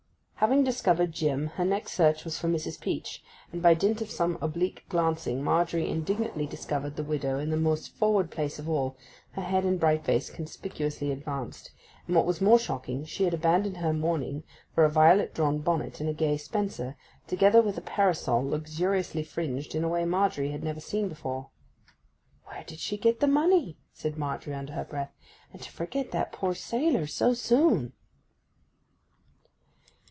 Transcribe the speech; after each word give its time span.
Having 0.41 0.63
discovered 0.63 1.11
Jim 1.11 1.47
her 1.49 1.63
next 1.63 1.91
search 1.91 2.25
was 2.25 2.39
for 2.39 2.47
Mrs. 2.47 2.81
Peach, 2.81 3.21
and, 3.51 3.61
by 3.61 3.75
dint 3.75 4.01
of 4.01 4.09
some 4.09 4.39
oblique 4.41 4.83
glancing 4.89 5.43
Margery 5.43 5.87
indignantly 5.87 6.47
discovered 6.47 6.95
the 6.95 7.03
widow 7.03 7.37
in 7.37 7.51
the 7.51 7.57
most 7.57 7.93
forward 7.95 8.31
place 8.31 8.57
of 8.57 8.67
all, 8.67 8.97
her 9.33 9.43
head 9.43 9.65
and 9.65 9.79
bright 9.79 10.03
face 10.03 10.31
conspicuously 10.31 11.11
advanced; 11.11 11.69
and, 12.07 12.15
what 12.15 12.25
was 12.25 12.41
more 12.41 12.57
shocking, 12.57 13.05
she 13.05 13.25
had 13.25 13.35
abandoned 13.35 13.77
her 13.77 13.93
mourning 13.93 14.41
for 14.73 14.83
a 14.83 14.89
violet 14.89 15.35
drawn 15.35 15.59
bonnet 15.59 15.99
and 15.99 16.09
a 16.09 16.13
gay 16.13 16.37
spencer, 16.37 16.95
together 17.27 17.61
with 17.61 17.77
a 17.77 17.79
parasol 17.81 18.41
luxuriously 18.43 19.21
fringed 19.23 19.75
in 19.75 19.83
a 19.83 19.89
way 19.89 20.05
Margery 20.05 20.49
had 20.49 20.63
never 20.63 20.77
before 20.77 20.81
seen. 20.83 22.43
'Where 22.51 22.63
did 22.63 22.79
she 22.79 22.97
get 22.97 23.19
the 23.19 23.27
money?' 23.27 23.77
said 23.93 24.17
Margery, 24.17 24.55
under 24.55 24.73
her 24.73 24.85
breath. 24.85 25.13
'And 25.53 25.61
to 25.61 25.71
forget 25.71 26.09
that 26.09 26.31
poor 26.31 26.55
sailor 26.55 27.05
so 27.05 27.35
soon! 27.35 27.93